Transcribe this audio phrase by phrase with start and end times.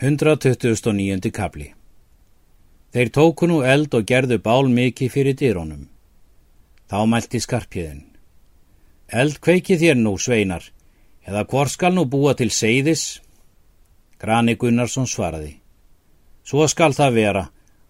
[0.00, 1.28] 129.
[1.28, 1.66] kapli
[2.88, 5.82] Þeir tóku nú eld og gerðu bál mikið fyrir dýrónum.
[6.88, 8.06] Þá mælti skarpjöðin.
[9.12, 10.64] Eld kveiki þér nú, sveinar,
[11.28, 13.20] eða hvor skal nú búa til seiðis?
[14.16, 15.58] Grani Gunnarsson svaraði.
[16.48, 17.42] Svo skal það vera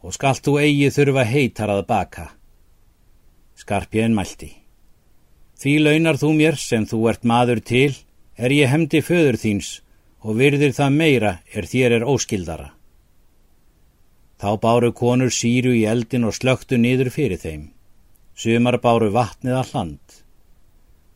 [0.00, 2.24] og skalt þú eigi þurfa heitar að baka.
[3.60, 4.48] Skarpjöðin mælti.
[5.60, 7.92] Því launar þú mér sem þú ert maður til,
[8.40, 9.82] er ég hemdi föður þíns
[10.22, 12.72] og virðir það meira er þér er óskildara.
[14.38, 17.70] Þá báru konur síru í eldin og slögtu niður fyrir þeim.
[18.38, 20.18] Sumar báru vatnið að hland.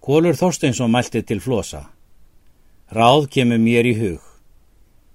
[0.02, 1.84] Kólur Þorsteinsson mælti til flosa.
[2.90, 4.22] Ráð kemur mér í hug.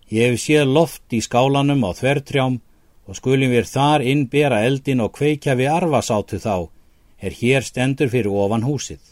[0.08, 2.61] Ég hef séð loft í skálanum á þvertrjám
[3.08, 6.72] og skulum við þar innbera eldin og kveikja við arvasátu þá,
[7.19, 9.03] er hér stendur fyrir ofan húsið.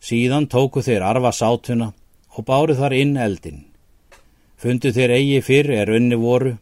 [0.00, 1.90] Síðan tóku þeir arvasátuna
[2.40, 3.66] og báru þar inn eldin.
[4.60, 6.56] Fundu þeir eigi fyrr er unni voru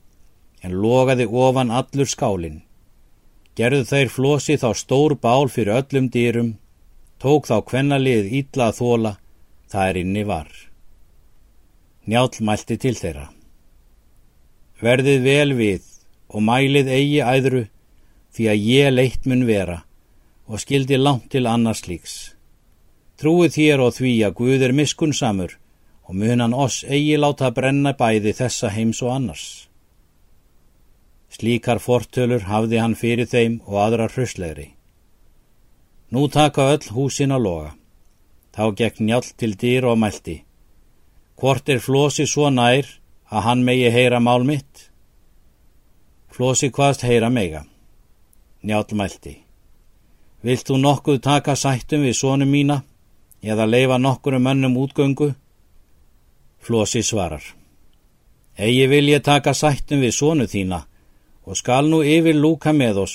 [0.62, 2.62] en logaði ofan allur skálinn.
[3.58, 6.52] Gerðu þeir flosi þá stór bál fyrir öllum dýrum,
[7.18, 9.12] tók þá kvennalið ítla að þóla,
[9.70, 10.48] það er inni var.
[12.06, 13.26] Njál mælti til þeirra.
[14.78, 15.82] Verðið vel við
[16.30, 17.64] og mælið eigi æðru
[18.34, 19.82] því að ég leitt mun vera
[20.46, 22.14] og skildi langt til annars líks.
[23.18, 25.58] Trúið þér og því að Guð er miskunnsamur
[26.08, 29.46] og mun hann oss eigi láta brenna bæði þessa heims og annars.
[31.28, 34.70] Slíkar fortölur hafði hann fyrir þeim og aðra hröslegri.
[36.10, 37.72] Nú taka öll húsin að loga.
[38.56, 40.38] Þá gekk njál til dýr og mælti.
[41.38, 42.88] Hvort er Flósi svo nær
[43.28, 44.88] að hann megi heyra mál mitt?
[46.32, 47.66] Flósi hvaðst heyra mega.
[48.64, 49.34] Njál mælti.
[50.42, 52.80] Vilt þú nokkuð taka sættum við sónum mína
[53.42, 55.34] eða leifa nokkur um önnum útgöngu?
[56.68, 57.40] Flósi svarar.
[58.60, 60.82] Egi vil ég taka sættum við sónu þína
[61.48, 63.14] og skal nú yfir lúka með oss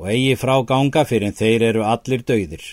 [0.00, 2.64] og eigi frá ganga fyrir þeir eru allir dauðir.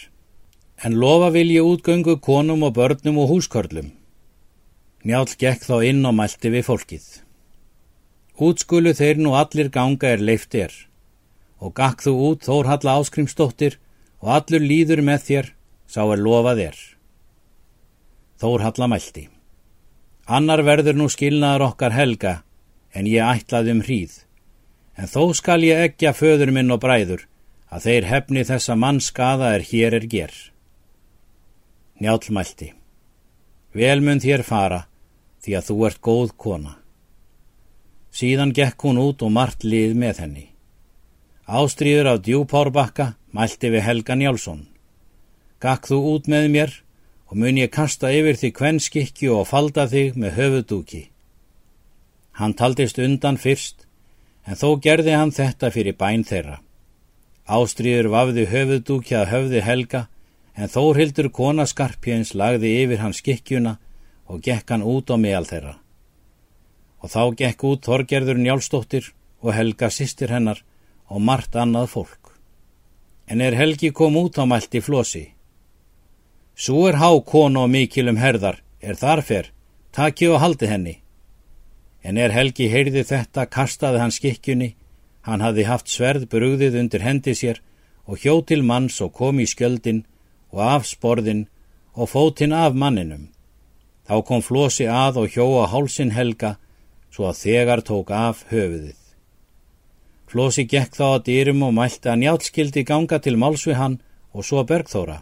[0.81, 3.91] En lofa vil ég útgöngu konum og börnum og húskörlum.
[5.05, 7.05] Njál gekk þá inn og mælti við fólkið.
[8.41, 10.73] Útskulu þeir nú allir ganga er leift er
[11.61, 13.77] og gakk þú út Þórhalla áskrimstóttir
[14.17, 15.51] og allur líður með þér,
[15.85, 16.81] sá er lofað er.
[18.41, 19.27] Þórhalla mælti.
[20.31, 22.35] Annar verður nú skilnaður okkar helga
[22.95, 24.19] en ég ætlaði um hríð
[25.01, 27.25] en þó skal ég ekja föður minn og bræður,
[27.71, 30.33] að þeir hefni þessa mann skada er hér er ger.
[32.01, 32.71] Njálmælti,
[33.73, 34.85] vel mun þér fara,
[35.41, 36.75] því að þú ert góð kona.
[38.11, 40.47] Síðan gekk hún út og margt lið með henni.
[41.47, 44.65] Ástríður af djúpárbakka mælti við Helga Njálsson.
[45.63, 46.75] Gakk þú út með mér
[47.31, 51.05] og mun ég kasta yfir því kvenskikju og falda þig með höfudúki.
[52.35, 53.85] Hann taldist undan fyrst
[54.45, 56.59] en þó gerði hann þetta fyrir bæn þeirra.
[57.47, 60.01] Ástríður vafði höfuðdúkjað höfði helga,
[60.55, 63.77] en Þórhildur kona skarpjens lagði yfir hans skikkjuna
[64.27, 65.75] og gekk hann út á meðal þeirra.
[67.01, 70.61] Og þá gekk út Þorgerður njálstóttir og Helga sýstir hennar
[71.07, 72.35] og margt annað fólk.
[73.27, 75.31] En er Helgi kom út á mælti flosi.
[76.55, 79.51] Svo er há konu og mikilum herðar, er þarfer,
[79.91, 80.95] taki og haldi henni.
[82.03, 84.73] En er Helgi heyrði þetta, kastaði hann skikkjunni,
[85.21, 87.61] hann hafði haft sverð brugðið undir hendi sér
[88.09, 90.03] og hjó til manns og kom í skjöldin
[90.51, 91.45] og af sporðin
[91.93, 93.29] og fótinn af manninum.
[94.07, 96.55] Þá kom flosi að og hjó á hálsin Helga
[97.13, 98.97] svo að þegar tók af höfuðið.
[100.31, 103.97] Flosi gekk þá að dýrum og mælti að njálskildi ganga til máls við hann
[104.31, 105.21] og svo bergþóra.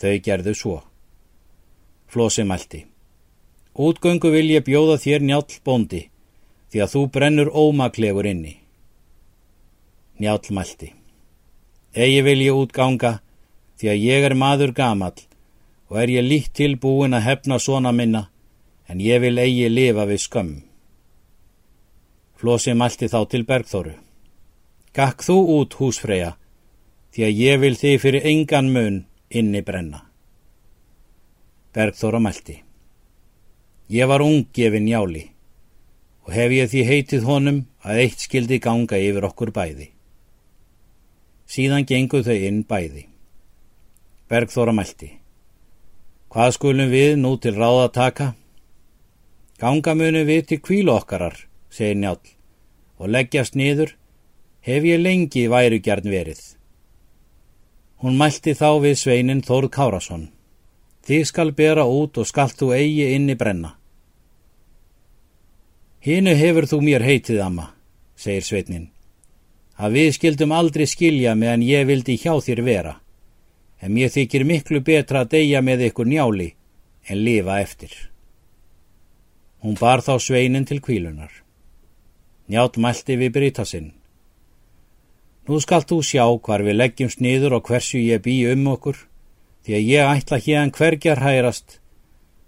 [0.00, 0.80] Þau gerðu svo.
[2.10, 2.84] Flosi mælti.
[3.74, 6.02] Útgöngu vil ég bjóða þér njál bóndi,
[6.70, 8.58] því að þú brennur ómaklegur inni.
[10.18, 10.92] Njál mælti.
[11.94, 13.18] Egi vil ég útganga,
[13.78, 15.14] því að ég er maður gamal
[15.90, 18.28] og er ég líkt tilbúin að hefna svona minna,
[18.88, 20.54] en ég vil eigi lifa við skömm.
[22.38, 23.94] Flósi mælti þá til Bergþóru.
[24.94, 26.34] Gakk þú út, húsfreyja,
[27.14, 30.04] því að ég vil þið fyrir engan mun inni brenna.
[31.74, 32.60] Bergþóra mælti.
[33.90, 35.24] Ég var unggefin jáli
[36.24, 39.90] og hef ég því heitið honum að eitt skildi ganga yfir okkur bæði.
[41.44, 43.04] Síðan genguð þau inn bæði.
[44.30, 45.10] Bergþóra mælti.
[46.32, 48.32] Hvað skulum við nú til ráða taka?
[49.60, 51.36] Ganga munum við til kvílu okkarar,
[51.70, 52.18] segir njál,
[52.98, 53.92] og leggjast niður,
[54.64, 56.40] hef ég lengi værugjarn verið.
[58.04, 60.24] Hún mælti þá við sveinin Þórð Kárasson.
[61.08, 63.70] Þið skal bera út og skalt þú eigi inni brenna.
[66.04, 67.70] Hinu hefur þú mér heitið, amma,
[68.12, 68.90] segir Sveitnin,
[69.80, 72.94] að við skildum aldrei skilja meðan ég vildi hjá þér vera,
[73.80, 76.50] en mér þykir miklu betra að deyja með ykkur njáli
[77.08, 77.94] en lifa eftir.
[79.64, 81.32] Hún bar þá Sveinin til kvílunar.
[82.52, 83.94] Njátt mælti við bryta sinn.
[85.44, 88.96] Nú skalt þú sjá hvar við leggjum sniður og hversu ég bý um okkur,
[89.64, 91.80] því að ég ætla hérna hverjar hærast,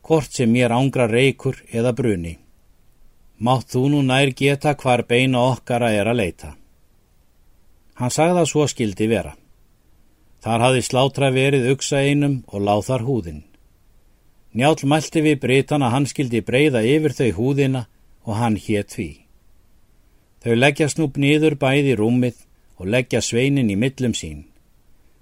[0.01, 2.39] hvort sem mér ángra reykur eða bruni.
[3.37, 6.55] Mátt þú nú nær geta hvar beina okkara er að leita.
[8.01, 9.35] Hann sagði að svo skildi vera.
[10.41, 13.45] Þar hafði slátra verið uksa einum og láð þar húðin.
[14.57, 17.87] Njál mælti við breytan að hann skildi breyða yfir þau húðina
[18.25, 19.11] og hann hétt því.
[20.41, 22.46] Þau leggja snúp nýður bæði rúmið
[22.78, 24.44] og leggja sveinin í millum sín.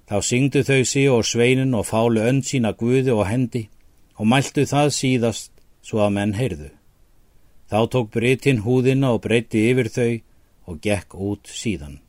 [0.08, 3.68] Þá syngdu þau sí og sveinin og fálu önd sína guði og hendi
[4.18, 5.52] og mæltu það síðast
[5.82, 6.70] svo að menn heyrðu.
[7.70, 10.12] Þá tók breytin húðina og breyti yfir þau
[10.68, 12.00] og gekk út síðan.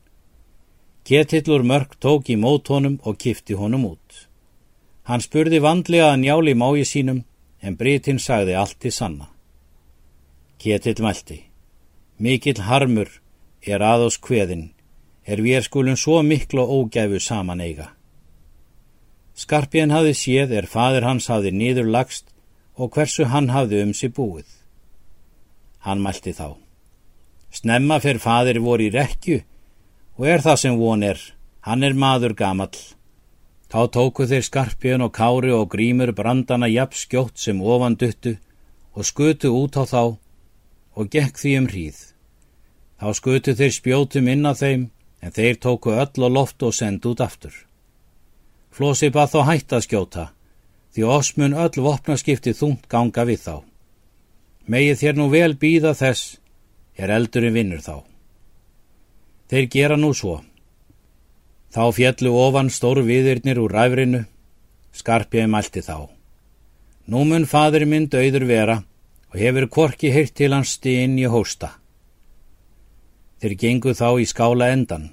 [1.06, 4.26] Ketillur mörg tók í mótónum og kifti honum út.
[5.06, 7.24] Hann spurði vandlega að njáli mái sínum
[7.62, 9.28] en breytin sagði allt til sanna.
[10.58, 11.38] Ketill mælti.
[12.18, 13.10] Mikill harmur
[13.62, 14.72] er aðós kveðin,
[15.26, 17.90] er við er skulum svo miklu ógæfu saman eiga.
[19.36, 22.30] Skarpjén hafði séð er fadir hans hafði nýður lagst
[22.76, 24.46] og hversu hann hafði um sig búið.
[25.84, 26.56] Hann mælti þá.
[27.52, 29.42] Snemma fyrir fadir voru í rekju
[30.16, 31.20] og er það sem von er,
[31.66, 32.78] hann er maður gamall.
[33.66, 38.36] Þá tóku þeir skarpjön og kári og grímur brandana jafn skjótt sem ofan duttu
[38.94, 40.02] og skutu út á þá
[40.96, 41.98] og gekk því um hríð.
[42.96, 44.86] Þá skutu þeir spjótum inn á þeim
[45.22, 47.54] en þeir tóku öll og loft og sendu út aftur.
[48.70, 50.24] Flósi bað þá hætt að skjóta
[50.96, 53.56] því osmun öll vopnaskipti þungt ganga við þá.
[54.64, 56.38] Megið þér nú vel býða þess,
[56.96, 58.00] er eldurinn vinnur þá.
[59.52, 60.38] Þeir gera nú svo.
[61.68, 64.22] Þá fjallu ofan stór viðirnir úr ræfrinu,
[64.96, 66.08] skarpjaði mælti þá.
[67.12, 68.78] Nú mun fadur minn döður vera
[69.28, 71.76] og hefur korki heirt til hans stíinn í hósta.
[73.40, 75.10] Þeir gengu þá í skála endan.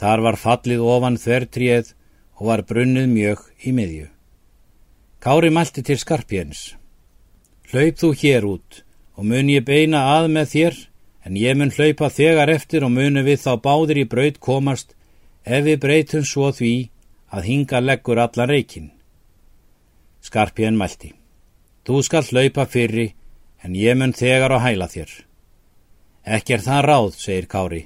[0.00, 1.92] Þar var fallið ofan þvertrið
[2.36, 4.08] og var brunnuð mjög í miðju.
[5.22, 6.74] Kári mælti til skarpjens.
[7.70, 8.82] Hlaup þú hér út
[9.16, 10.76] og mun ég beina að með þér,
[11.26, 14.92] en ég mun hlaupa þegar eftir og munu við þá báðir í braut komast
[15.42, 16.74] ef við breytum svo því
[17.32, 18.90] að hinga leggur allan reikin.
[20.22, 21.14] Skarpjön mælti.
[21.86, 23.14] Þú skal hlaupa fyrri,
[23.62, 25.25] en ég mun þegar á hæla þér.
[26.26, 27.84] Ekki er það ráð, segir Kári,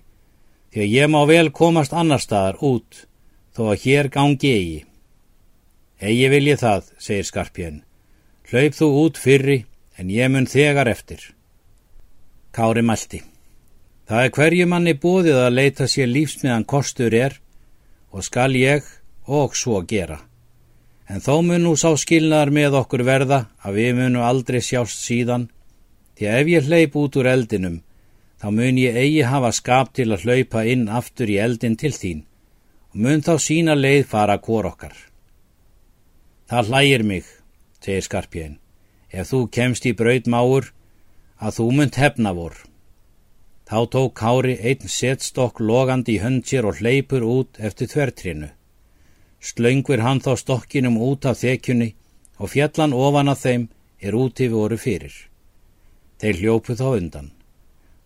[0.72, 3.02] því að ég má vel komast annar staðar út,
[3.52, 4.78] þó að hér gangi eigi.
[6.00, 7.82] Egi vil ég það, segir Skarpjön.
[8.48, 9.58] Hlaup þú út fyrri,
[10.00, 11.26] en ég mun þegar eftir.
[12.56, 13.20] Kári mælti.
[14.08, 17.36] Það er hverju manni bóðið að leita sér lífsmiðan kostur er
[18.10, 18.88] og skal ég
[19.28, 20.16] og svo gera.
[21.06, 25.46] En þó mun nú sá skilnaðar með okkur verða að við munum aldrei sjást síðan
[26.16, 27.78] því að ef ég hleyp út úr eldinum
[28.40, 32.24] þá mun ég eigi hafa skap til að hlaupa inn aftur í eldin til þín
[32.90, 34.96] og mun þá sína leið fara hvor okkar.
[36.50, 37.24] Það hlægir mig,
[37.84, 38.58] segir Skarpjén
[39.10, 40.70] ef þú kemst í brautmáur,
[41.40, 42.56] að þú munt hefna vor.
[43.66, 48.50] Þá tók Kári einn setstokk logandi í hönd sér og hleypur út eftir þvertrinu.
[49.40, 51.94] Slöngver hann þá stokkinum út af þekjunni
[52.38, 53.68] og fjallan ofan af þeim
[54.02, 55.14] er úti voru fyrir.
[56.20, 57.30] Þeir hljópu þá undan.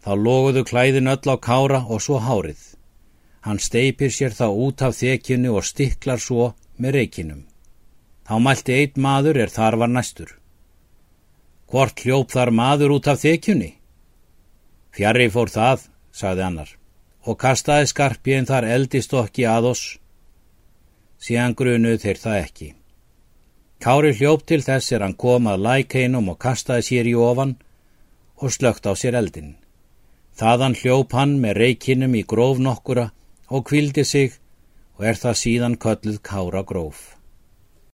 [0.05, 2.61] Þá loguðu klæðin öll á Kára og svo hárið.
[3.45, 7.47] Hann steipir sér þá út af þekjunni og stiklar svo með reikinum.
[8.29, 10.31] Þá mælti einn maður er þar var næstur.
[11.73, 13.73] Hvort hljóp þar maður út af þekjunni?
[14.95, 16.71] Fjarrri fór það, sagði annar,
[17.25, 19.85] og kastaði skarpjén þar eldistokki að oss.
[21.17, 22.71] Síðan grunuð þeir það ekki.
[23.81, 27.57] Kári hljóp til þess er hann kom að lækeinum og kastaði sér í ofan
[28.37, 29.55] og slögt á sér eldin.
[30.35, 33.11] Þaðan hljóp hann með reikinum í gróf nokkura
[33.55, 34.33] og kvildi sig
[34.99, 37.14] og er það síðan kölluð Kára gróf.